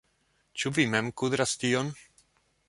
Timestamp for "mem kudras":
0.95-1.55